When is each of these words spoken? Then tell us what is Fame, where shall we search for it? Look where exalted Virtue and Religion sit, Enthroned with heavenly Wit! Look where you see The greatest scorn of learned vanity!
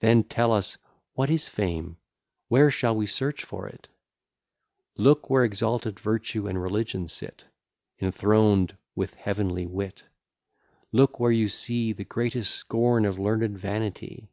Then 0.00 0.24
tell 0.24 0.54
us 0.54 0.78
what 1.12 1.28
is 1.28 1.50
Fame, 1.50 1.98
where 2.48 2.70
shall 2.70 2.96
we 2.96 3.06
search 3.06 3.44
for 3.44 3.66
it? 3.68 3.86
Look 4.96 5.28
where 5.28 5.44
exalted 5.44 6.00
Virtue 6.00 6.46
and 6.48 6.58
Religion 6.58 7.06
sit, 7.06 7.44
Enthroned 8.00 8.78
with 8.94 9.12
heavenly 9.16 9.66
Wit! 9.66 10.04
Look 10.90 11.20
where 11.20 11.32
you 11.32 11.50
see 11.50 11.92
The 11.92 12.04
greatest 12.06 12.54
scorn 12.54 13.04
of 13.04 13.18
learned 13.18 13.58
vanity! 13.58 14.30